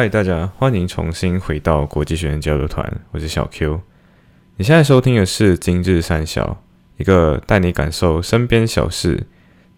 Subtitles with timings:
[0.00, 3.82] 嗨，大家欢迎重新回到国际学生交流团，我是小 Q。
[4.56, 6.62] 你现在收听的是今日三小，
[6.96, 9.26] 一个带你感受身边小事、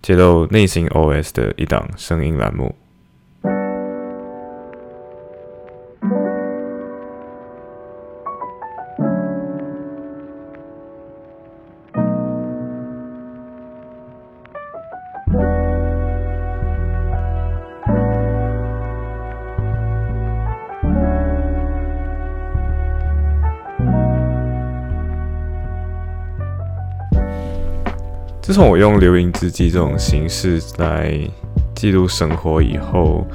[0.00, 2.72] 揭露内心 OS 的一档声音栏目。
[28.52, 31.18] 自从我用留音日记这种形式来
[31.74, 33.26] 记录生活以后，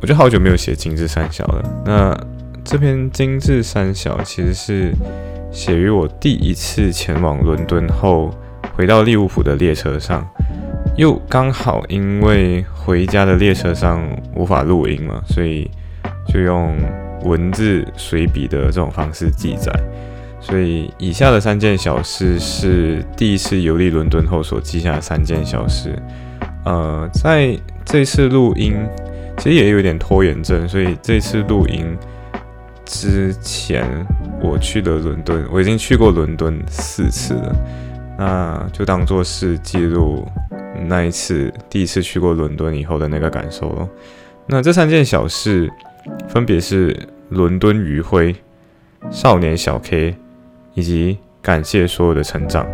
[0.00, 1.82] 我就好久没有写精致三小了。
[1.84, 2.18] 那
[2.64, 4.94] 这篇精致三小其实是
[5.52, 8.30] 写于我第一次前往伦敦后，
[8.74, 10.26] 回到利物浦的列车上，
[10.96, 14.02] 又刚好因为回家的列车上
[14.34, 15.70] 无法录音嘛，所以
[16.26, 16.74] 就用
[17.22, 19.70] 文字随笔的这种方式记载。
[20.40, 25.94] 所以，以下的三件小事是第一次游历伦敦后所记下的三件小事。
[26.64, 28.74] 呃，在这次录音，
[29.38, 31.96] 其实也有点拖延症，所以这次录音
[32.84, 33.84] 之前，
[34.40, 37.56] 我去了伦敦，我已经去过伦敦四次了，
[38.16, 40.26] 那就当做是记录
[40.86, 43.88] 那一次第一次去过伦敦以后的那个感受咯。
[44.46, 45.68] 那这三件小事
[46.28, 46.96] 分别是
[47.28, 48.34] 伦敦余晖、
[49.10, 50.16] 少年小 K。
[50.78, 52.64] 以及感谢所有的成长。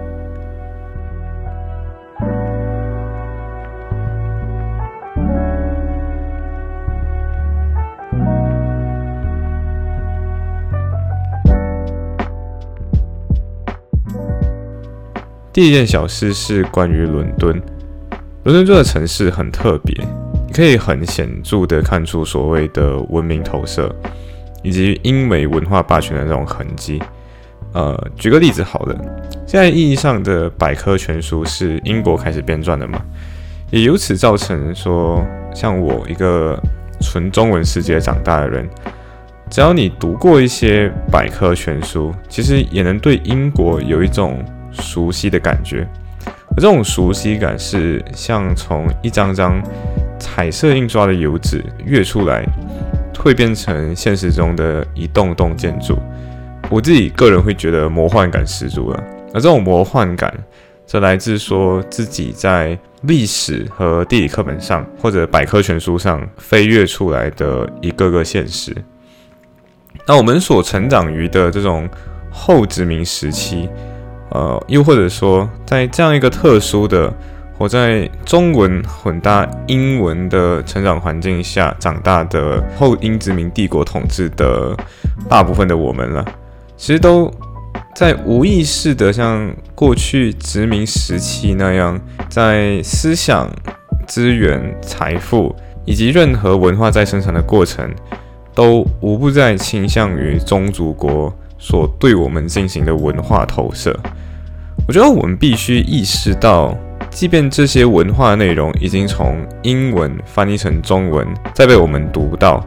[15.50, 17.58] 第一件小事是关于伦敦。
[18.42, 19.96] 伦敦这个城市很特别，
[20.46, 23.90] 你可以很显著的看出所谓的文明投射，
[24.62, 27.00] 以及英美文化霸权的那种痕迹。
[27.74, 28.96] 呃，举个例子好了，
[29.46, 33.00] 现在意义上的百科全书是英国开始编撰的嘛，
[33.70, 35.20] 也由此造成说，
[35.52, 36.56] 像我一个
[37.00, 38.68] 纯中文世界长大的人，
[39.50, 44.38] 只要你读过一些百科全书，其实也能对英国有一种
[44.70, 45.84] 熟悉的感觉，
[46.24, 49.60] 而这种熟悉感是像从一张张
[50.20, 52.44] 彩色印刷的油纸跃出来，
[53.18, 55.98] 会变成现实中的一栋栋建筑。
[56.70, 60.32] 我自己个人会觉得魔幻感十足了，而这种魔幻感
[60.86, 68.74] 则来自说自己在历史和地理课本上或者百科全书上飞跃出来的一个个现实。
[70.06, 71.88] 那我们所成长于的这种
[72.30, 73.68] 后殖民时期，
[74.30, 77.12] 呃，又或者说在这样一个特殊的
[77.56, 84.76] 我在中文混搭英文的成长环境下长大的后英殖民帝国统治的
[85.28, 86.24] 大部分的我们了。
[86.76, 87.30] 其实都
[87.94, 91.98] 在无意识的，像过去殖民时期那样，
[92.28, 93.48] 在思想、
[94.06, 95.54] 资源、财富
[95.84, 97.88] 以及任何文化再生产的过程，
[98.54, 103.98] 都无不在倾向于宗族国所对我们进行的文化投射。
[104.86, 106.76] 我觉得我们必须意识到，
[107.10, 112.62] 即便这些文化内容已经从英文翻译成中文，再被我们读到。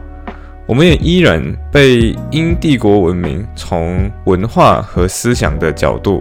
[0.68, 1.42] 我们也依然
[1.72, 6.20] 被英帝国文明从文化和思想的角度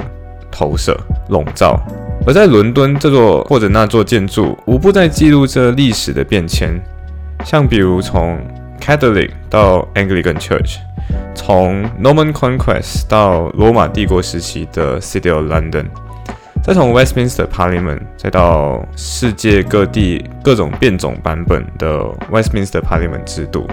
[0.49, 0.97] 投射
[1.27, 1.77] 笼罩，
[2.25, 6.81] 而在伦敦这座或者那座建筑，无不在记录着历史的变迁。
[7.43, 8.39] 像比如从
[8.79, 10.77] Catholic 到 Anglican Church，
[11.35, 15.87] 从 Norman Conquest 到罗马帝国时期的 City of London，
[16.63, 21.99] 再从 Westminster Parliament 再到世界各地各种变种版本的
[22.31, 23.67] Westminster Parliament 制度。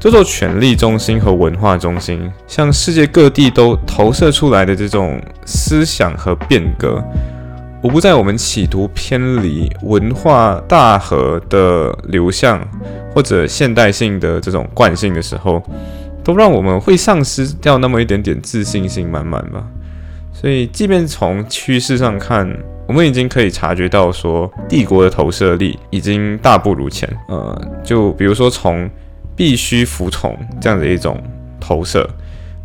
[0.00, 7.02] 这座权力中心和文化中心向世界各地都投射出来的这种思想和变革，
[7.82, 12.60] 无不在我们企图偏离文化大河的流向
[13.12, 15.60] 或者现代性的这种惯性的时候，
[16.22, 19.66] 都让我们会丧失掉那么一点点自信心满满吧。
[20.32, 22.48] 所以，即便从趋势上看，
[22.86, 27.08] 我们已经可以察觉到说，帝国的投射力已经大不如前。
[27.28, 28.88] 呃，就比如说从
[29.38, 31.16] 必须服从这样的一种
[31.60, 32.10] 投射，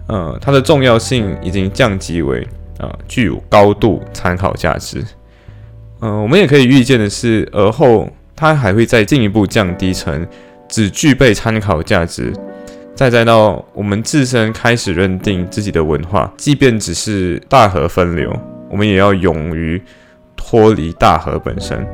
[0.08, 2.46] 呃，它的重要性已经降级为
[2.80, 5.06] 啊具有高度参考价值。
[6.02, 10.28] 嗯，我们也可以预见的是，而后它还会再进一步降低成
[10.68, 12.34] 只具备参考价值，
[12.96, 18.36] 再再到我们自身开始认定自己的文化，即便只是大河分流，
[18.72, 19.80] 我们也要勇于
[20.36, 21.86] 脱离大河本身。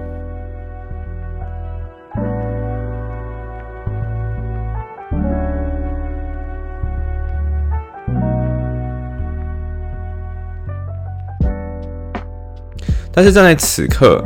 [13.19, 14.24] 但是站在此刻，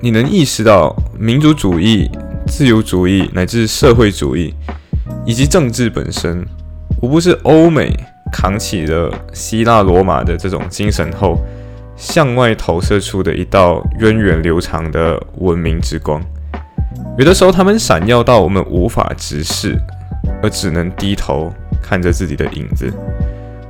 [0.00, 2.10] 你能意识到民族主义、
[2.46, 4.54] 自由主义乃至社会主义
[5.26, 6.42] 以及政治本身，
[7.02, 7.94] 无不是欧美
[8.32, 11.38] 扛起了希腊罗马的这种精神后，
[11.94, 16.18] 向外投射出的一道源远流长的文明之光。
[17.18, 19.78] 有的时候，他们闪耀到我们无法直视，
[20.42, 21.52] 而只能低头
[21.82, 22.90] 看着自己的影子。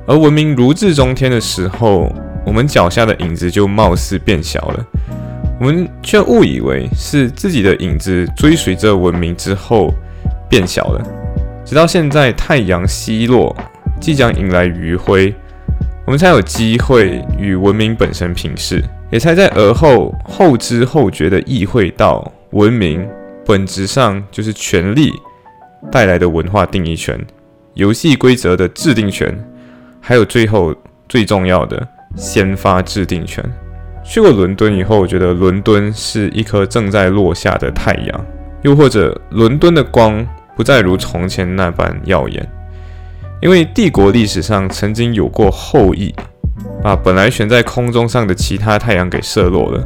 [0.07, 2.09] 而文明如日中天的时候，
[2.45, 4.85] 我们脚下的影子就貌似变小了。
[5.59, 9.93] 我们却误以为是自己的影子追随着文明之后
[10.49, 11.01] 变小了，
[11.63, 13.55] 直到现在太阳西落，
[14.01, 15.33] 即将迎来余晖，
[16.05, 23.07] 我们才有机会与文明本身平视，也才在而后后知后觉地意会到文明。
[23.45, 25.11] 本质上就是权力
[25.91, 27.19] 带来的文化定义权、
[27.73, 29.37] 游戏规则的制定权，
[29.99, 30.73] 还有最后
[31.09, 33.43] 最重要的先发制定权。
[34.03, 38.25] 去过伦敦以后，我觉得伦敦是一颗正在落下的太阳，
[38.63, 40.25] 又或者伦敦的光
[40.55, 42.47] 不再如从前那般耀眼，
[43.41, 46.13] 因为帝国历史上曾经有过后羿
[46.83, 49.81] 把本来悬在空中上的其他太阳给射落了。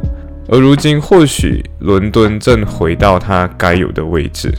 [0.50, 4.52] 而如今，或许伦敦正回到它该有的位置，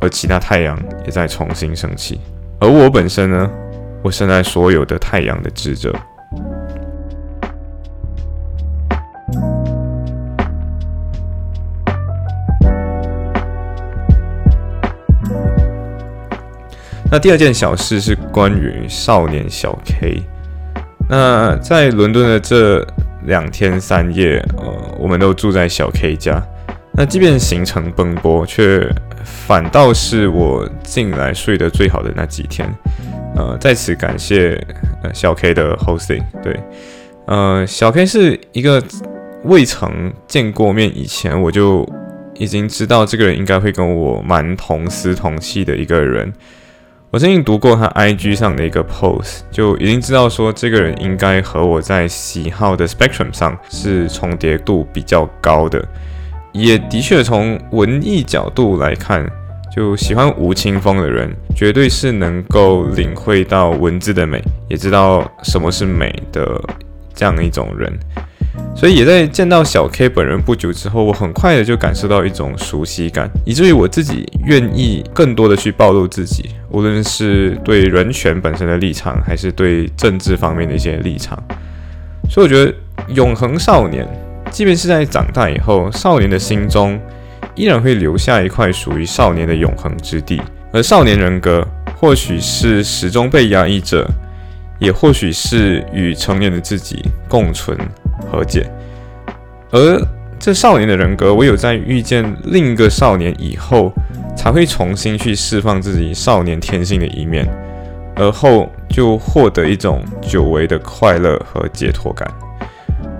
[0.00, 2.18] 而其他太阳也在重新升起。
[2.58, 3.50] 而我本身呢？
[4.02, 5.94] 我生在所有的太阳的智者。
[17.10, 20.22] 那第二件小事是关于少年小 K。
[21.08, 22.86] 那在伦敦的这。
[23.24, 26.40] 两天三夜，呃，我们都住在小 K 家。
[26.92, 28.88] 那即便行程奔波，却
[29.22, 32.72] 反倒是我近来睡得最好的那几天。
[33.36, 34.54] 呃，在此感谢
[35.02, 36.22] 呃小 K 的 hosting。
[36.42, 36.58] 对，
[37.26, 38.82] 呃，小 K 是一个
[39.42, 41.86] 未曾见过面以前，我就
[42.36, 46.32] 已经知道这个人应该会跟我蛮同思同气的一个人。
[47.10, 55.82] 我最近读过他 IG 上的一个 post，就已经知道说这个人应该和我在喜好的 spectrum 上是重叠度比较高的，
[56.52, 59.26] 也的确从文艺角度来看，
[59.74, 66.62] 就喜欢吴青峰的人，绝对是能够领会到文字的美，也知道什么是美的
[67.14, 67.90] 这样一种人。
[68.74, 81.36] 所以也在见到小 K 本人不久之后，我很快的就感受到一种熟悉感，以至于我自己愿意更多的去暴露自己，无论是对人权本身的立场，还是对政治方面的一些立场。
[82.30, 82.72] 所以我觉得
[83.14, 84.06] 永恒少年，
[84.50, 87.00] 即便是在长大以后，少年的心中
[87.56, 90.40] 依然会留下一块属于少年的永恒之地，
[90.72, 91.66] 而少年人格
[91.96, 94.08] 或许是始终被压抑着，
[94.78, 97.76] 也或许是与成年的自己共存。
[98.30, 98.68] 和解，
[99.70, 100.00] 而
[100.38, 103.92] 这少年的人格，唯有在遇见另一个少年以后，
[104.36, 107.46] 才会重新去释放自己少年天性的一面，
[108.14, 112.28] 而后就获得一种久违的快乐和解脱感。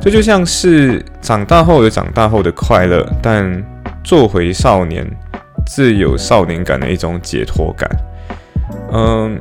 [0.00, 3.64] 这就像是长大后有长大后的快乐，但
[4.04, 5.04] 做回少年
[5.66, 7.90] 自有少年感的一种解脱感。
[8.92, 9.38] 嗯，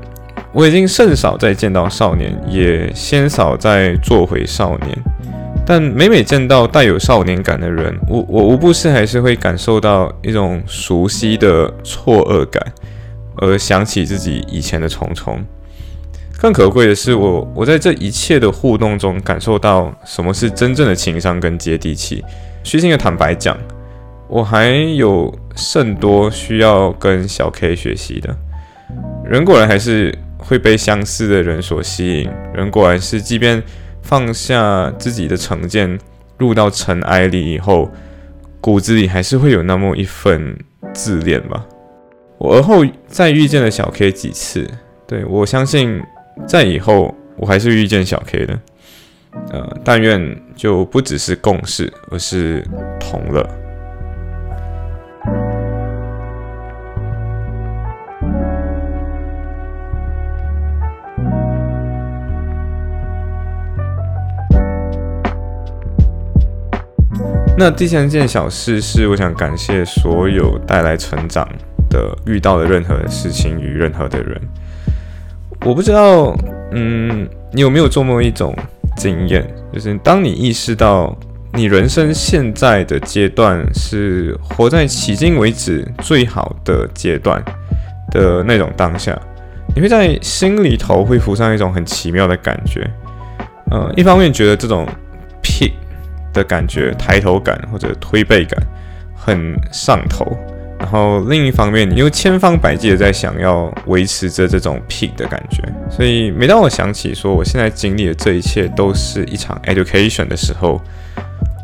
[0.51, 4.97] 我已经甚少再见到少年，也鲜少再做回少年。
[5.69, 12.66] 但每每见到带有少年感的人，我我无不是还是会感受到一种熟悉的错愕感，
[13.36, 15.44] 而想起自己以前的重重。
[16.38, 22.24] 更可贵的是，我我在这一切的互动中感受到什么是真正的情商跟接地气。
[22.64, 23.57] 虚心的坦白讲，
[24.30, 28.33] 我还有甚多需要跟小 K 学习的。
[29.26, 33.62] 人果然还是会被相似的人所吸引，人果然是即便。
[34.07, 35.99] 放下自己的成见，
[36.37, 37.92] 入到尘埃里以后，
[38.61, 40.57] 骨子里还是会有那么一份
[40.94, 41.66] 自恋吧。
[42.37, 44.66] 我而后再遇见了小 K 几次，
[45.06, 46.02] 对我相信
[46.47, 48.57] 在以后我还是遇见小 K 的。
[49.52, 52.66] 呃，但愿就不只是共事，而是
[53.02, 53.45] 同乐。
[67.59, 71.44] 那第三件小事是，我想感谢所有带来成长
[71.90, 74.40] 的、遇到的任何事情与任何的人。
[75.66, 76.37] 我不知道，
[76.71, 78.56] 嗯，你有没有这么一种
[78.95, 81.18] 经验，就是当你意识到
[81.54, 87.44] 你人生现在的阶段是活在迄今为止最好的阶段
[88.11, 89.19] 的那种当下，
[89.76, 92.87] 你会在心里头会浮上一种很奇妙的感觉。
[93.71, 94.87] 嗯，一方面觉得这种
[95.42, 95.73] p。
[96.34, 98.62] 的感觉，抬头感或者推背感
[99.16, 100.26] 很上头。
[100.80, 105.64] 然后另一方面，你又千方百计的在想要维持着这种 peak 的感觉。
[105.90, 110.80] 所以每当我想起说我现在经历的这一切都是一场 education 的时候，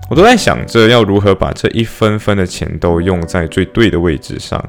[0.10, 4.60] 我都在想着要如何把这一分分的钱都用在最对的位置上。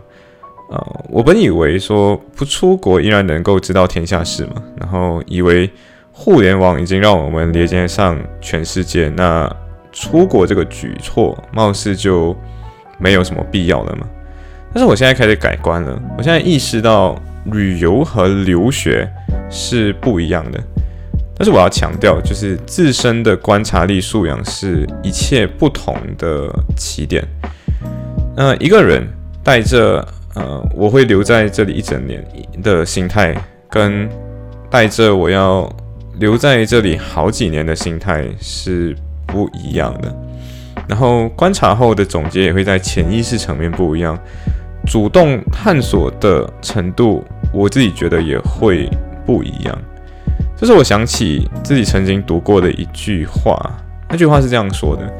[0.71, 5.71] 呃，我本以为说不出国依然能够知道天下事嘛，然后以为
[6.13, 9.51] 互联网已经让我们连接上全世界，那
[9.95, 12.37] 出国这个举措貌似就
[12.99, 14.07] 没有什么必要了嘛。
[14.75, 19.09] 但是我现在开始改观了，我现在意识到旅游和留学
[19.49, 20.61] 是不一样的。
[21.37, 27.25] 但是我要强调，就是自身的观察力素养是一切不同的起点。
[28.37, 29.05] 那一个人
[29.43, 32.25] 带着呃我会留在这里一整年
[32.63, 33.35] 的心态，
[33.69, 34.09] 跟
[34.71, 35.69] 带着我要
[36.19, 40.15] 留在这里好几年的心态是不一样的。
[40.89, 44.19] 然后观察后的总结也会在潜意识层面不一样，
[44.87, 48.89] 主动探索的程度，我自己觉得也会
[49.25, 49.79] 不一样。
[50.57, 53.59] 这是我想起自己曾经读过的一句话，
[54.09, 55.11] 那句话是这样说的：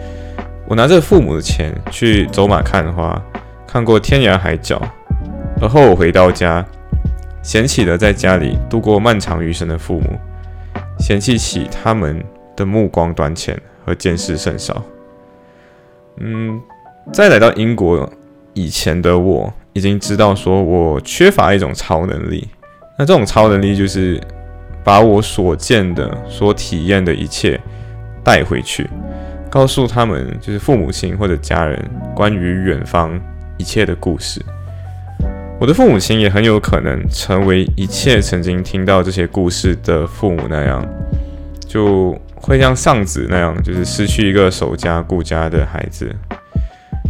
[0.69, 3.21] 我拿着父母的钱去走马看花，
[3.67, 4.81] 看过天涯海角，
[5.61, 6.65] 而后我回到家，
[7.43, 10.19] 嫌弃了在家里度过漫长余生的父母，
[10.99, 12.23] 嫌弃起他们
[12.55, 14.83] 的目光短浅和见识甚少。
[16.19, 16.61] 嗯，
[17.13, 18.11] 在来到英国
[18.53, 22.49] 以前的我，已经知道说我缺乏一种超能力，
[22.99, 24.21] 那这种超能力就是。
[24.87, 27.59] 把我所见的、所体验的一切
[28.23, 28.87] 带回去，
[29.49, 31.83] 告诉他们，就是父母亲或者家人
[32.15, 33.19] 关于远方
[33.57, 34.45] 一切的故事。
[35.59, 40.87] 我的父母亲也很有可能成为一切曾经听到这些故事的父母那样，
[41.67, 46.15] 就会像丧子那样，就是失去一个守家顾家的孩子。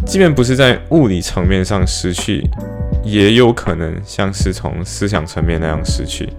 [0.05, 2.47] 即便不是在物理层面上失去，
[3.03, 6.29] 也有可能像是从思想层面那样失去。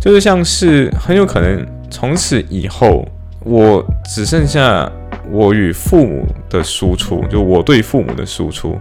[0.00, 3.06] 就是像是很有可能从此以后，
[3.40, 4.90] 我只剩下
[5.30, 8.76] 我与父母的输出，就我对父母的输出，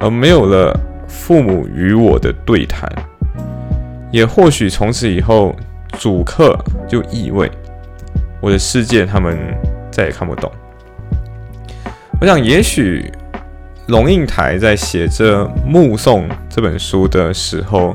[0.00, 2.90] 而没有了父母与我的对谈。
[4.12, 5.54] 也或许从此以后，
[5.98, 7.50] 主客就意味
[8.40, 9.38] 我的世界他们
[9.90, 10.50] 再也看不懂。
[12.20, 13.12] 我想，也许
[13.88, 17.94] 龙应台在写着《目送》这本书的时候。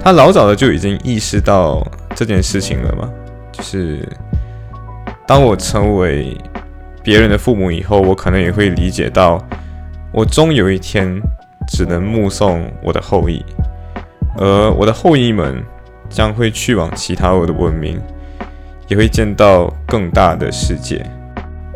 [0.00, 1.86] 他老早的就已经意识到
[2.16, 3.08] 这件事情了嘛，
[3.52, 4.08] 就是
[5.26, 6.36] 当我成为
[7.04, 9.38] 别人的父母以后，我可能也会理解到，
[10.10, 11.20] 我终有一天
[11.68, 13.44] 只能目送我的后裔，
[14.38, 15.62] 而我的后裔们
[16.08, 18.00] 将会去往其他我的文明，
[18.92, 21.02] 也会见到更大的世界。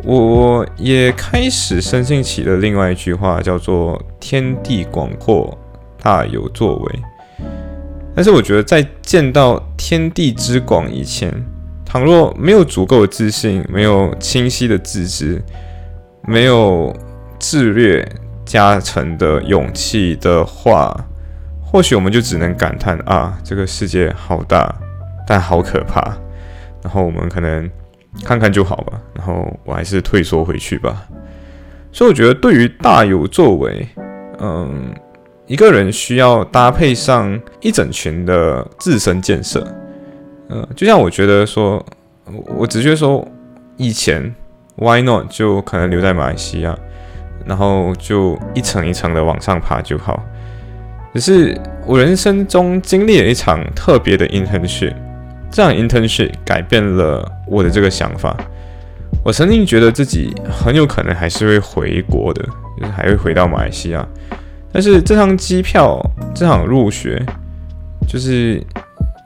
[0.04, 5.56] 我也开始深信起了另外一句话，叫做“天地广阔，
[6.02, 7.00] 大有作为”。
[8.14, 11.32] 但是我觉得，在见到天地之广以前，
[11.86, 15.42] 倘若没有足够的自信，没有清晰的自知，
[16.28, 16.94] 没有
[17.38, 18.06] 自略
[18.44, 20.94] 加成的勇气的话，
[21.64, 24.72] 或许我们就只能感叹啊，这个世界好大，
[25.26, 26.14] 但好可怕。
[26.86, 27.68] 然后我们可能
[28.22, 31.04] 看看就好吧，然后我还是退缩回去吧。
[31.90, 33.88] 所以我觉得，对于大有作为，
[34.38, 34.94] 嗯。
[35.48, 39.64] 一个人需要搭配上一整群的自身建设，
[40.48, 41.80] 呃，就像我觉得说，
[42.56, 43.24] 我直觉说，
[43.76, 44.34] 以前
[44.74, 46.76] Why not 就可能留在马来西亚，
[47.44, 50.20] 然后就一层一层的往上爬就好。
[51.14, 54.96] 只是我人生中经历了一场特别的 internship，
[55.56, 58.36] 这样 internship 改变了我的这个想法。
[59.24, 62.44] 我曾经觉得自己很有可能还是会回国的，
[62.78, 64.06] 就是还会回到马来西亚。
[64.70, 65.98] 但是这趟机票，
[66.34, 67.24] 这场入学，
[68.06, 68.62] 就是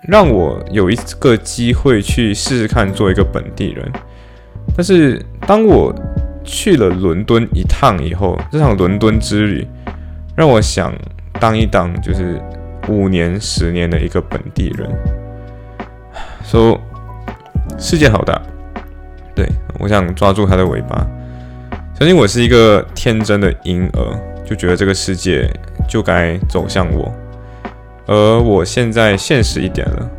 [0.06, 3.90] 让我有一个机会去试试看做一个本地人。
[4.76, 5.92] 但是当我
[6.44, 9.66] 去了伦敦一趟以后，这场伦敦之旅
[10.36, 10.94] 让我想
[11.40, 12.40] 当一当就是
[12.86, 14.88] 五年、十年的一个本地人。
[16.50, 16.76] 说
[17.78, 18.42] 世界好大，
[19.36, 19.46] 对
[19.78, 21.06] 我想抓住它的尾巴。
[21.94, 24.18] 曾经我是一个天真的婴儿。
[24.44, 25.48] 就觉得这个世界
[25.88, 27.14] 就该走向我，
[28.08, 30.10] 而我现在现实一点了，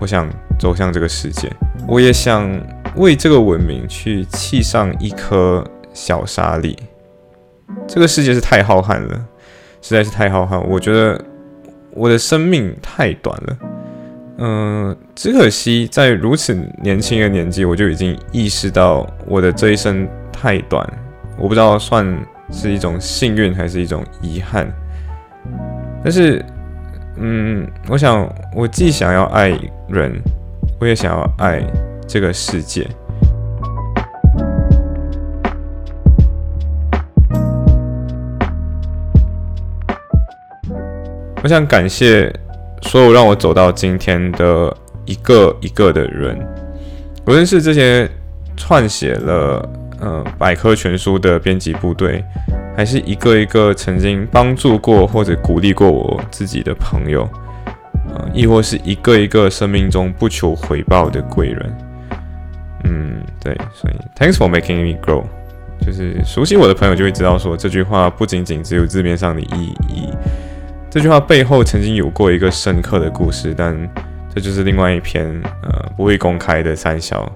[0.00, 1.48] 我想走向这个世界，
[1.86, 2.50] 我也想
[2.96, 6.76] 为这个文明去砌上一颗小沙粒。
[7.86, 9.24] 这个世界是太浩瀚了，
[9.80, 10.60] 实在是太浩瀚。
[10.62, 11.24] 我觉得
[11.92, 13.56] 我的生命太短了，
[14.40, 20.88] 嗯，只可惜在如此年轻的年纪，我就已经意识到我的这一生太短，
[21.36, 22.06] 我不知道算
[22.52, 24.72] 是一种幸运还是一种遗憾。
[26.04, 26.44] 但是，
[27.16, 29.48] 嗯，我想我既想要爱
[29.88, 30.22] 人，
[30.78, 31.60] 我也想要爱
[32.06, 32.86] 这个世界。
[41.42, 42.32] 我想感谢
[42.82, 46.38] 所有让我走到今天的一个一个的人，
[47.26, 48.08] 无论是这些
[48.56, 49.68] 撰写了
[50.00, 52.24] 呃百科全书的编辑部队，
[52.76, 57.22] 还是一个一个曾经帮助过或者鼓励过我自己的朋友，
[58.14, 61.78] 啊，亦或是一个一个生命中不求回报的贵人。
[62.84, 65.24] 嗯，对，所以 Thanks for making me grow，
[65.84, 70.08] 就是熟悉我的朋友就会知道，说这句话不仅仅只有字面上的意义。
[70.90, 73.76] 这句话背后曾经有过一个深刻的故事，但
[74.34, 75.28] 这就是另外一篇
[75.62, 77.30] 呃不会公开的三小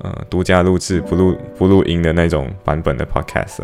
[0.00, 3.60] 呃独家录制不录不录音的那种版本的 podcast。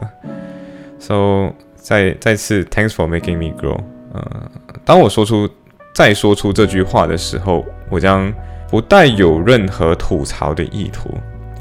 [0.99, 3.79] So 再再次 Thanks for making me grow。
[4.15, 4.51] 呃，
[4.87, 5.49] 当我说出
[5.95, 8.33] 再说出这句话的时候，我将
[8.71, 11.11] 不带有任何吐槽的意图，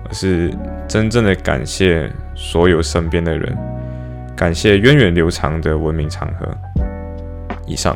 [0.08, 0.50] 而是
[0.88, 3.55] 真正的感谢所有身边的人，
[4.34, 6.48] 感谢源远流长的文明长河。
[7.65, 7.95] 以上。